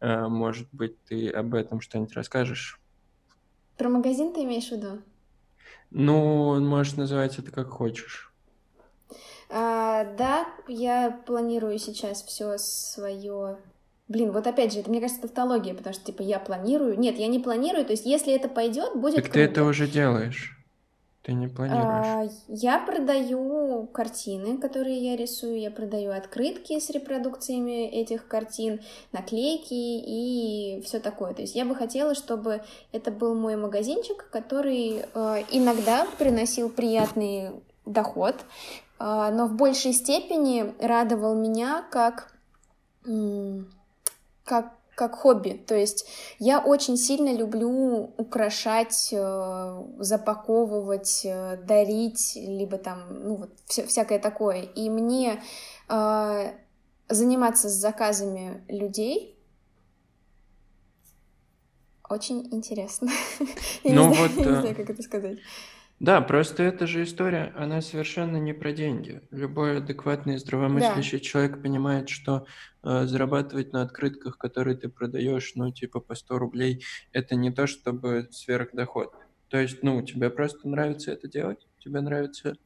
[0.00, 2.80] Э, может быть, ты об этом что-нибудь расскажешь?
[3.76, 5.02] Про магазин ты имеешь в виду?
[5.90, 8.32] Ну, можешь называть это как хочешь.
[9.48, 13.58] А, да, я планирую сейчас все свое
[14.08, 16.98] Блин, вот опять же, это, мне кажется, тавтология, потому что, типа, я планирую.
[16.98, 19.38] Нет, я не планирую, то есть, если это пойдет, будет Так круто.
[19.38, 20.56] ты это уже делаешь.
[21.26, 21.82] Ты не планируешь.
[21.82, 29.74] А, я продаю картины, которые я рисую, я продаю открытки с репродукциями этих картин, наклейки
[29.74, 31.34] и все такое.
[31.34, 37.50] То есть я бы хотела, чтобы это был мой магазинчик, который э, иногда приносил приятный
[37.86, 38.36] доход,
[39.00, 42.32] э, но в большей степени радовал меня как
[44.46, 45.62] как как хобби.
[45.66, 53.50] То есть я очень сильно люблю украшать, э, запаковывать, э, дарить, либо там, ну вот,
[53.66, 54.62] вся, всякое такое.
[54.62, 55.42] И мне
[55.90, 56.52] э,
[57.10, 59.38] заниматься с заказами людей
[62.08, 63.10] очень интересно.
[63.84, 65.38] Ну вот, я не знаю, как это сказать.
[65.98, 69.22] Да, просто эта же история, она совершенно не про деньги.
[69.30, 71.24] Любой адекватный, здравомыслящий да.
[71.24, 72.46] человек понимает, что
[72.82, 77.66] э, зарабатывать на открытках, которые ты продаешь, ну, типа по 100 рублей, это не то,
[77.66, 79.14] чтобы сверхдоход.
[79.48, 82.56] То есть, ну, тебе просто нравится это делать, тебе нравятся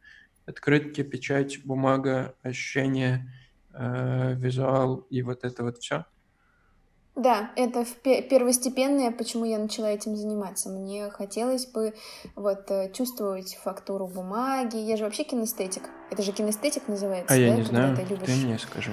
[0.45, 3.33] открытки, печать, бумага, ощущение,
[3.73, 6.05] э, визуал и вот это вот все.
[7.17, 10.69] Да, это первостепенное, почему я начала этим заниматься.
[10.71, 11.93] Мне хотелось бы
[12.37, 14.77] вот э, чувствовать фактуру бумаги.
[14.77, 15.91] Я же вообще кинестетик.
[16.11, 17.35] Это же кинестетик называется.
[17.35, 17.43] А да?
[17.43, 17.97] я не Когда знаю.
[17.97, 18.27] ты любишь.
[18.27, 18.93] Ты мне скажи.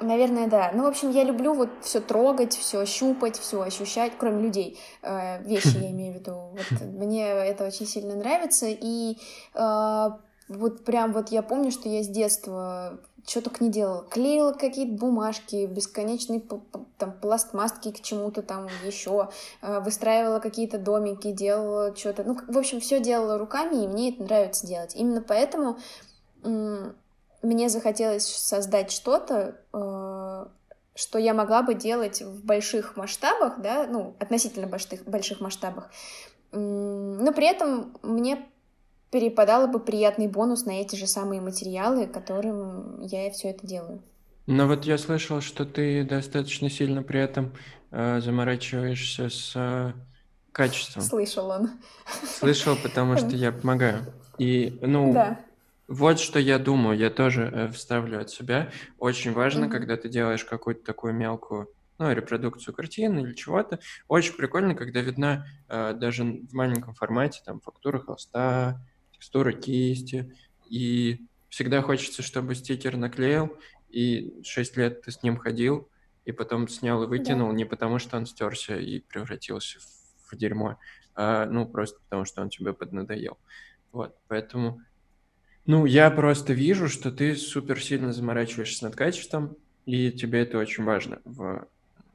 [0.00, 0.72] Наверное, да.
[0.74, 4.78] Ну, в общем, я люблю вот все трогать, все щупать, все ощущать, кроме людей.
[5.02, 6.32] Э, вещи я имею в виду.
[6.32, 8.66] Вот мне это очень сильно нравится.
[8.68, 9.16] И
[9.54, 10.08] э,
[10.48, 14.04] вот прям вот я помню, что я с детства что только не делала.
[14.04, 16.42] Клеила какие-то бумажки, бесконечные
[16.96, 19.30] там пластмасски к чему-то там еще,
[19.62, 22.22] э, выстраивала какие-то домики, делала что-то.
[22.24, 24.94] Ну, в общем, все делала руками, и мне это нравится делать.
[24.94, 25.78] Именно поэтому
[26.42, 30.46] мне захотелось создать что-то, э,
[30.94, 35.90] что я могла бы делать в больших масштабах, да, ну, относительно больших, больших масштабах,
[36.52, 38.46] но при этом мне
[39.10, 44.02] перепадало бы приятный бонус на эти же самые материалы, которым я все это делаю.
[44.46, 47.52] Но вот я слышал, что ты достаточно сильно при этом
[47.90, 49.92] э, заморачиваешься с э,
[50.52, 51.02] качеством.
[51.02, 51.70] Слышал он.
[52.24, 54.04] Слышал, потому что я помогаю.
[54.38, 55.40] И, ну, да.
[55.88, 58.70] Вот что я думаю, я тоже э, вставлю от себя.
[58.98, 59.70] Очень важно, mm-hmm.
[59.70, 63.78] когда ты делаешь какую-то такую мелкую, ну, репродукцию картины или чего-то.
[64.08, 68.80] Очень прикольно, когда видна э, даже в маленьком формате там фактура холста,
[69.16, 70.34] текстура кисти.
[70.68, 73.56] И всегда хочется, чтобы стикер наклеил,
[73.88, 75.88] и 6 лет ты с ним ходил,
[76.24, 77.56] и потом снял и выкинул, да.
[77.56, 80.78] не потому что он стерся и превратился в, в дерьмо,
[81.14, 83.38] а ну просто потому что он тебе поднадоел.
[83.92, 84.82] Вот, поэтому
[85.66, 90.84] ну, я просто вижу, что ты супер сильно заморачиваешься над качеством, и тебе это очень
[90.84, 91.66] важно в,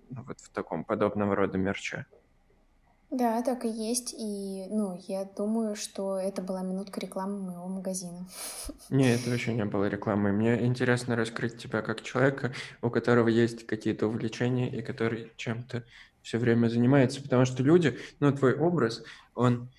[0.09, 2.05] ну, вот в таком подобного рода мерче.
[3.11, 4.13] Да, так и есть.
[4.17, 8.25] И, ну, я думаю, что это была минутка рекламы моего магазина.
[8.89, 10.33] Не, это вообще не было рекламой.
[10.33, 15.85] Мне интересно раскрыть тебя как человека, у которого есть какие-то увлечения и который чем-то
[16.21, 17.21] все время занимается.
[17.21, 19.71] Потому что люди, ну, твой образ, он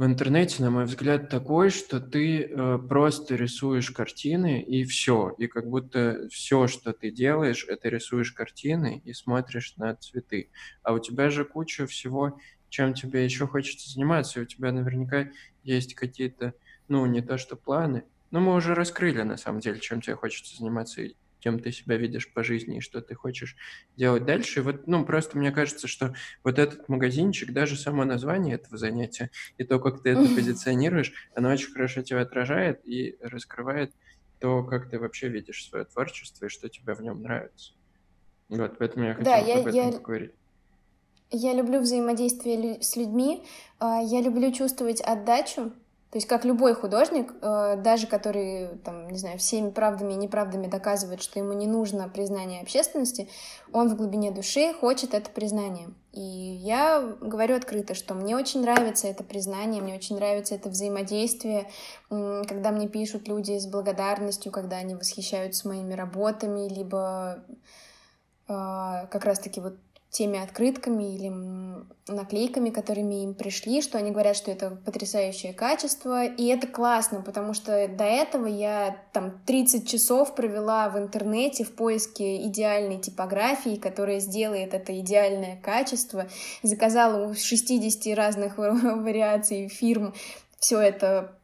[0.00, 5.34] в интернете, на мой взгляд, такой, что ты э, просто рисуешь картины и все.
[5.36, 10.48] И как будто все, что ты делаешь, это рисуешь картины и смотришь на цветы.
[10.82, 14.40] А у тебя же куча всего, чем тебе еще хочется заниматься.
[14.40, 15.28] И у тебя наверняка
[15.64, 16.54] есть какие-то,
[16.88, 20.56] ну, не то что планы, но мы уже раскрыли, на самом деле, чем тебе хочется
[20.56, 21.02] заниматься
[21.40, 23.56] кем ты себя видишь по жизни и что ты хочешь
[23.96, 24.60] делать дальше.
[24.60, 29.30] И вот, ну, просто мне кажется, что вот этот магазинчик, даже само название этого занятия
[29.58, 33.92] и то, как ты это позиционируешь, оно очень хорошо тебя отражает и раскрывает
[34.38, 37.74] то, как ты вообще видишь свое творчество и что тебе в нем нравится.
[38.48, 39.92] Вот, поэтому я хотела да, я, об этом я...
[39.92, 40.32] поговорить.
[41.30, 43.44] Я люблю взаимодействие с людьми,
[43.78, 45.72] а, я люблю чувствовать отдачу,
[46.10, 50.66] то есть, как любой художник, э, даже который, там, не знаю, всеми правдами и неправдами
[50.66, 53.28] доказывает, что ему не нужно признание общественности,
[53.72, 55.90] он в глубине души хочет это признание.
[56.10, 61.70] И я говорю открыто, что мне очень нравится это признание, мне очень нравится это взаимодействие,
[62.08, 67.44] когда мне пишут люди с благодарностью, когда они восхищаются моими работами, либо
[68.48, 69.76] э, как раз-таки вот
[70.10, 71.32] теми открытками или
[72.08, 77.54] наклейками, которыми им пришли, что они говорят, что это потрясающее качество, и это классно, потому
[77.54, 84.18] что до этого я там 30 часов провела в интернете в поиске идеальной типографии, которая
[84.18, 86.26] сделает это идеальное качество,
[86.62, 90.12] заказала у 60 разных вариаций фирм
[90.58, 91.39] все это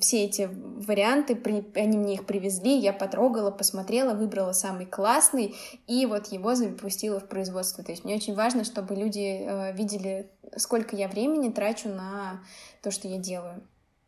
[0.00, 5.54] все эти варианты, при, они мне их привезли, я потрогала, посмотрела, выбрала самый классный,
[5.86, 7.82] и вот его запустила в производство.
[7.82, 12.42] То есть мне очень важно, чтобы люди э, видели, сколько я времени трачу на
[12.82, 13.62] то, что я делаю.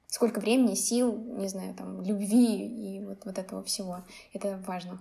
[0.08, 4.04] Сколько времени, сил, не знаю, там, любви и вот, вот этого всего.
[4.32, 4.98] Это важно.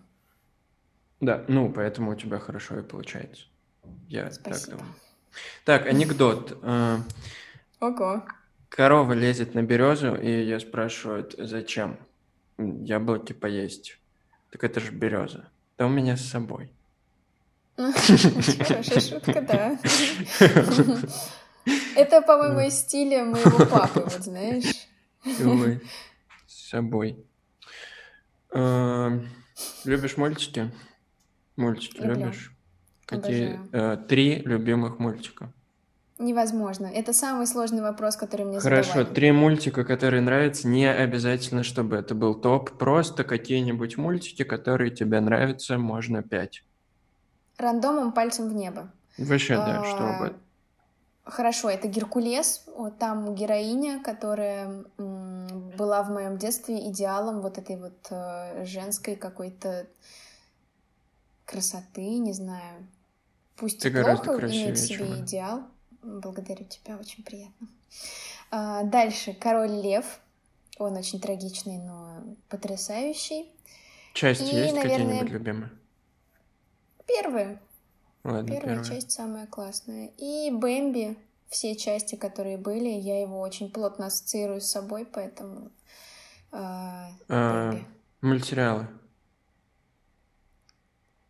[1.20, 3.44] Да, ну, поэтому у тебя хорошо и получается.
[4.08, 4.60] Я Спасибо.
[4.60, 4.96] так думаю.
[5.66, 6.58] Так, анекдот.
[6.64, 6.98] Э,
[7.82, 8.24] Ого.
[8.76, 11.98] Корова лезет на березу, и ее спрашивают, зачем?
[12.58, 13.98] Яблоки поесть.
[14.52, 15.48] Так это же береза.
[15.78, 16.70] Да у меня с собой.
[17.78, 19.80] Хорошая шутка, да.
[21.96, 24.90] Это, по-моему, из стиля моего папы, вот знаешь.
[25.24, 25.82] Ой,
[26.46, 27.26] с собой.
[28.52, 29.22] А,
[29.86, 30.70] любишь мультики?
[31.56, 32.52] Мультики любишь?
[33.06, 35.54] Какие э, три любимых мультика?
[36.18, 36.88] Невозможно.
[36.88, 39.14] Это самый сложный вопрос, который мне Хорошо, задавали.
[39.14, 45.20] три мультика, которые нравятся, не обязательно, чтобы это был топ, просто какие-нибудь мультики, которые тебе
[45.20, 46.64] нравятся, можно пять.
[47.58, 48.92] Рандомом пальцем в небо.
[49.18, 50.40] Вообще, да, что а, угодно.
[51.26, 58.08] Хорошо, это Геркулес, вот там героиня, которая была в моем детстве идеалом вот этой вот
[58.12, 59.88] э, женской какой-то
[61.46, 62.88] красоты, не знаю,
[63.58, 65.64] пусть Ты и плохо, имеет себе идеал.
[66.06, 67.68] Благодарю тебя, очень приятно.
[68.52, 70.20] А, дальше «Король лев».
[70.78, 73.50] Он очень трагичный, но потрясающий.
[74.14, 75.72] Части и, есть наверное, какие-нибудь любимые?
[77.08, 77.60] Первые.
[78.24, 80.12] Ладно, первая, первая часть самая классная.
[80.18, 81.18] И Бэмби,
[81.50, 85.72] все части, которые были, я его очень плотно ассоциирую с собой, поэтому
[86.52, 86.58] э,
[87.30, 87.74] а,
[88.22, 88.88] Мультсериалы.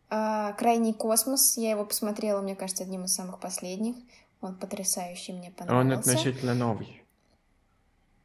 [0.08, 3.96] А, Крайний космос, я его посмотрела, мне кажется, одним из самых последних.
[4.40, 5.86] Он потрясающий, мне понравился.
[5.86, 7.02] Он относительно новый.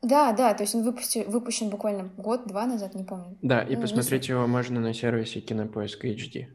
[0.02, 3.38] Да, да, то есть он выпустил, выпущен буквально год-два назад, не помню.
[3.42, 6.48] Да, и ну, посмотреть его можно на сервисе Кинопоиск HD.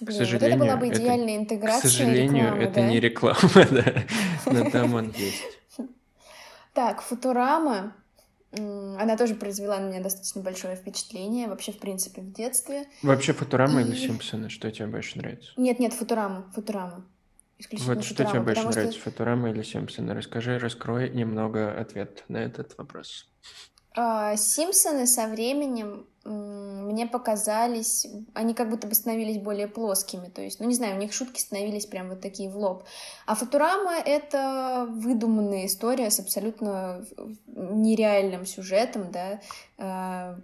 [0.00, 1.88] Блин, к сожалению, вот это была бы идеальная это, интеграция.
[1.88, 2.88] К сожалению, рекламы, это да?
[2.88, 4.04] не реклама, да,
[4.46, 5.42] но там он есть.
[6.72, 7.94] Так, Футурама.
[8.56, 12.84] Она тоже произвела на меня достаточно большое впечатление, вообще, в принципе, в детстве.
[13.02, 13.84] Вообще, Футурама и...
[13.84, 14.48] или Симпсоны?
[14.48, 15.52] Что тебе больше нравится?
[15.56, 17.04] Нет, нет, Футурама, Футурама.
[17.70, 19.10] Исключительно вот что тебе больше нравится, что...
[19.10, 20.14] Футурама или Симпсоны?
[20.14, 23.28] Расскажи, раскрой немного ответ на этот вопрос.
[23.96, 30.58] А, Симпсоны со временем мне показались, они как будто бы становились более плоскими, то есть,
[30.58, 32.84] ну не знаю, у них шутки становились прям вот такие в лоб.
[33.26, 37.04] А Футурама— это выдуманная история с абсолютно
[37.46, 39.40] нереальным сюжетом, да,
[39.76, 40.38] а,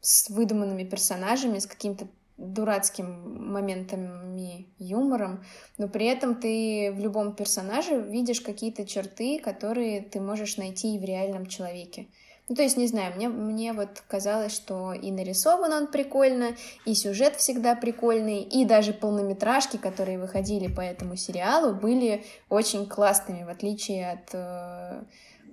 [0.00, 5.44] с выдуманными персонажами, с каким-то дурацким моментами юмором,
[5.78, 10.98] но при этом ты в любом персонаже видишь какие-то черты, которые ты можешь найти и
[10.98, 12.08] в реальном человеке.
[12.48, 16.94] Ну, то есть, не знаю, мне, мне вот казалось, что и нарисован он прикольно, и
[16.94, 23.48] сюжет всегда прикольный, и даже полнометражки, которые выходили по этому сериалу, были очень классными, в
[23.48, 25.02] отличие от э,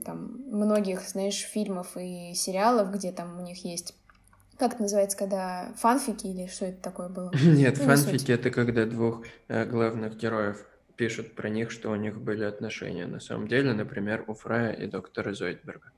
[0.06, 3.96] там, многих, знаешь, фильмов и сериалов, где там у них есть
[4.63, 7.32] как это называется, когда фанфики или что это такое было?
[7.43, 12.21] Нет, ну, фанфики это когда двух э, главных героев пишут про них, что у них
[12.21, 13.06] были отношения.
[13.06, 15.91] На самом деле, например, у Фрая и доктора Зойдберга.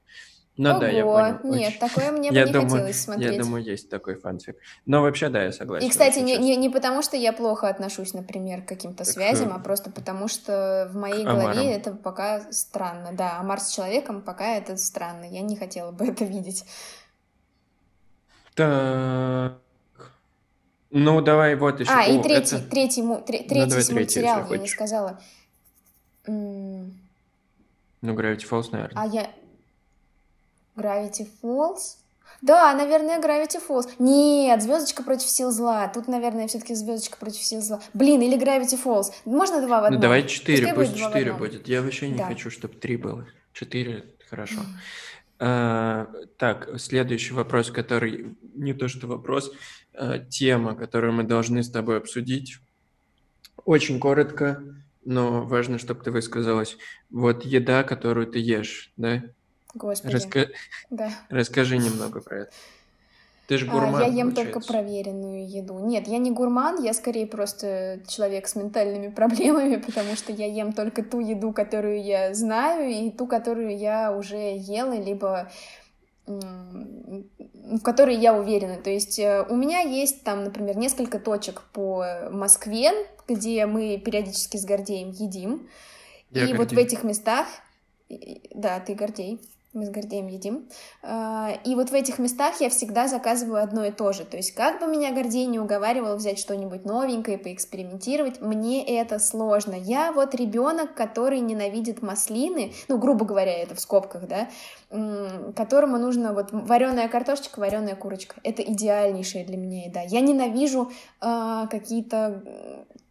[0.58, 1.40] Ну Ого, да, я понял.
[1.44, 1.80] Нет, очень...
[1.80, 3.34] такое мне бы я не думаю, хотелось смотреть.
[3.34, 4.56] Я думаю, есть такой фанфик.
[4.88, 5.86] Но вообще, да, я согласен.
[5.86, 9.60] И, кстати, не, не, не потому, что я плохо отношусь, например, к каким-то связям, а
[9.60, 13.12] просто потому, что в моей голове это пока странно.
[13.14, 15.26] Да, Амар с человеком пока это странно.
[15.26, 16.66] Я не хотела бы это видеть.
[18.56, 19.62] Так.
[20.92, 21.92] Ну, давай вот еще.
[21.92, 22.70] А, О, и третий, это...
[22.70, 25.20] третий, ну, третий, третий мультсериал, я не сказала.
[26.26, 26.90] Ну,
[28.02, 29.04] Gravity Falls, наверное.
[29.04, 29.30] А я...
[30.76, 31.98] Gravity Falls?
[32.42, 33.90] Да, наверное, Gravity Falls.
[34.00, 35.88] Нет, звездочка против сил зла.
[35.88, 37.82] Тут, наверное, все-таки звездочка против сил зла.
[37.94, 39.12] Блин, или Gravity Falls.
[39.26, 39.94] Можно два в ну, одном?
[39.96, 41.68] Ну, давай четыре, пусть четыре будет.
[41.68, 42.26] Я вообще не да.
[42.26, 43.26] хочу, чтобы три было.
[43.54, 44.62] Четыре, хорошо.
[45.38, 49.52] А, так, следующий вопрос, который не то что вопрос,
[49.94, 52.60] а тема, которую мы должны с тобой обсудить.
[53.66, 54.64] Очень коротко,
[55.04, 56.78] но важно, чтобы ты высказалась.
[57.10, 59.24] Вот еда, которую ты ешь, да?
[59.74, 60.14] Господи.
[60.14, 60.48] Раска...
[60.90, 61.12] Да.
[61.30, 62.52] Расскажи немного про это.
[63.48, 64.54] Ты же гурман, а, Я ем получается.
[64.54, 65.78] только проверенную еду.
[65.80, 70.74] Нет, я не гурман, я скорее просто человек с ментальными проблемами, потому что я ем
[70.74, 75.52] только ту еду, которую я знаю, и ту, которую я уже ела, либо
[76.28, 78.78] в которой я уверена.
[78.78, 82.92] То есть э, у меня есть там, например, несколько точек по Москве,
[83.28, 85.70] где мы периодически с Гордеем едим.
[86.32, 86.58] Я и Гордей.
[86.58, 87.46] вот в этих местах...
[88.54, 89.40] Да, ты Гордей
[89.76, 90.68] мы с Гордеем едим.
[91.04, 94.26] А, и вот в этих местах я всегда заказываю одно и то же.
[94.26, 99.76] То есть как бы меня Гордей не уговаривал взять что-нибудь новенькое, поэкспериментировать, мне это сложно.
[99.76, 104.48] Я вот ребенок, который ненавидит маслины, ну, грубо говоря, это в скобках, да,
[105.56, 108.36] которому нужно вот вареная картошечка, вареная курочка.
[108.44, 110.02] Это идеальнейшая для меня еда.
[110.02, 112.42] Я ненавижу э, какие-то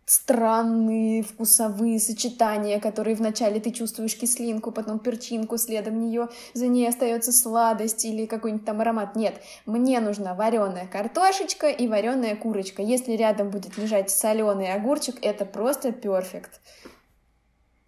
[0.06, 7.32] странные вкусовые сочетания, которые вначале ты чувствуешь кислинку, потом перчинку, следом нее за ней остается
[7.32, 9.16] сладость или какой-нибудь там аромат.
[9.16, 12.82] Нет, мне нужна вареная картошечка и вареная курочка.
[12.82, 16.60] Если рядом будет лежать соленый огурчик, это просто перфект.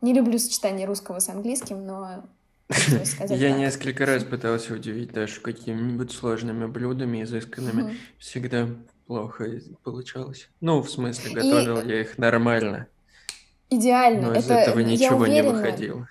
[0.01, 2.25] Не люблю сочетание русского с английским, но
[3.29, 7.97] я несколько раз пытался удивить Дашу какими-нибудь сложными блюдами, изысканными.
[8.19, 8.69] Всегда
[9.07, 9.49] плохо
[9.83, 10.49] получалось.
[10.61, 11.89] Ну, в смысле, готовил и...
[11.89, 12.89] я их нормально.
[13.71, 14.29] Идеально.
[14.29, 16.09] Но из это, этого ничего уверена, не выходило.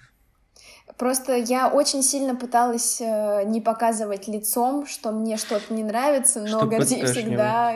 [0.97, 6.65] Просто я очень сильно пыталась э, не показывать лицом, что мне что-то не нравится, но
[6.65, 7.75] Гордей всегда,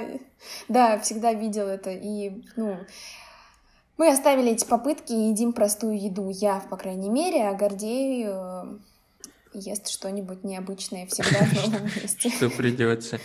[0.69, 1.91] да, всегда видел это.
[1.91, 2.77] И, ну,
[3.97, 6.29] мы оставили эти попытки и едим простую еду.
[6.29, 8.63] Я, по крайней мере, а Гордей э,
[9.53, 12.29] ест что-нибудь необычное всегда в новом месте.
[12.29, 13.19] Что придется.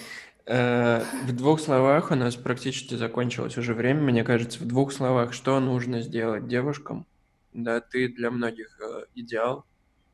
[0.47, 4.03] Э, в двух словах у нас практически закончилось уже время.
[4.03, 7.07] Мне кажется, в двух словах, что нужно сделать девушкам?
[7.53, 9.64] Да, ты для многих э, идеал,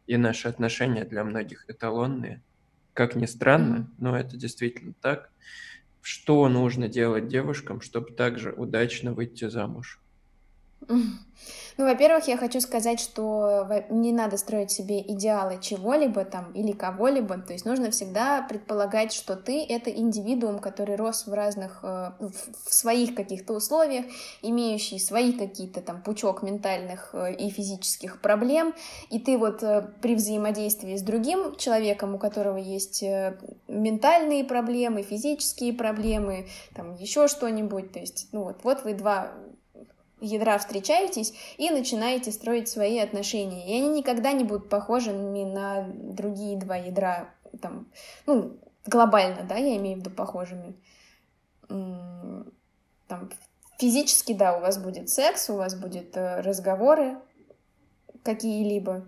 [0.06, 2.42] и наши отношения для многих эталонные.
[2.94, 5.30] Как ни странно, но это действительно так.
[6.00, 10.00] Что нужно делать девушкам, чтобы также удачно выйти замуж?
[11.80, 17.38] Ну, во-первых, я хочу сказать, что не надо строить себе идеалы чего-либо там или кого-либо.
[17.38, 22.74] То есть нужно всегда предполагать, что ты— это индивидуум, который рос в разных, э, в
[22.74, 24.04] своих каких-то условиях,
[24.42, 28.74] имеющий свои какие-то там пучок ментальных э, и физических проблем.
[29.08, 33.02] И ты вот э, при взаимодействии с другим человеком, у которого есть
[33.68, 39.32] ментальные проблемы, физические проблемы, там еще что-нибудь, то есть, ну вот, вот вы два
[40.20, 43.66] ядра встречаетесь и начинаете строить свои отношения.
[43.68, 47.88] И они никогда не будут похожими на другие два ядра, там,
[48.26, 48.56] ну,
[48.86, 50.74] глобально, да, я имею в виду похожими.
[51.68, 53.30] Там,
[53.78, 57.18] физически, да, у вас будет секс, у вас будет э, разговоры
[58.22, 59.06] какие-либо,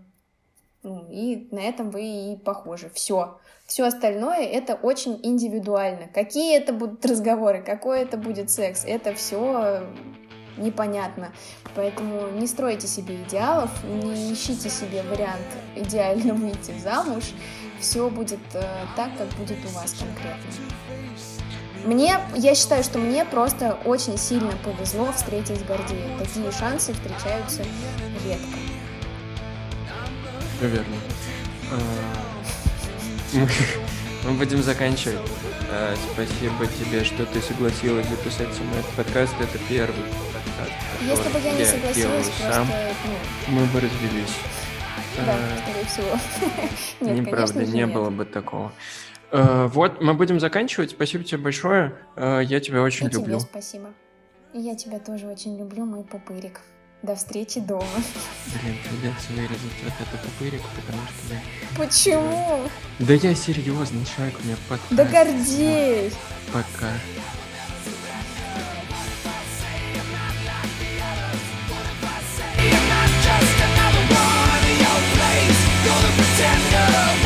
[0.82, 2.90] ну, и на этом вы и похожи.
[2.94, 3.38] Все.
[3.66, 6.08] Все остальное это очень индивидуально.
[6.08, 9.86] Какие это будут разговоры, какой это будет секс, это все
[10.56, 11.32] непонятно.
[11.74, 15.46] Поэтому не стройте себе идеалов, не ищите себе вариант
[15.76, 17.24] идеально выйти замуж.
[17.80, 18.62] Все будет э,
[18.96, 20.50] так, как будет у вас конкретно.
[21.84, 26.16] Мне, я считаю, что мне просто очень сильно повезло встретить Гордея.
[26.18, 27.64] Такие шансы встречаются
[28.24, 28.46] редко.
[30.56, 30.96] Все верно.
[31.72, 31.78] А,
[34.28, 35.18] мы будем заканчивать.
[35.70, 39.34] А, спасибо тебе, что ты согласилась записать со мной этот подкаст.
[39.40, 40.04] Это первый
[41.00, 42.68] если бы я не согласилась, просто, сам,
[43.48, 43.54] ну...
[43.54, 44.36] мы бы развелись.
[45.16, 46.18] Да, а, скорее всего.
[47.00, 48.72] Нет, Неправда, не было бы такого.
[49.30, 50.90] А, вот, мы будем заканчивать.
[50.90, 51.94] Спасибо тебе большое.
[52.16, 53.38] А, я тебя очень люблю.
[53.38, 53.92] Тебе спасибо.
[54.54, 56.60] И я тебя тоже очень люблю, мой пупырик.
[57.02, 57.84] До встречи дома.
[58.62, 61.40] Блин, придется вырезать вот этот пупырик, потому что я...
[61.76, 62.68] Почему?
[63.00, 64.94] Да я серьезный человек, у меня подкаст.
[64.94, 66.12] Да гордей!
[66.52, 66.92] Пока.
[75.84, 77.21] gonna pretend no.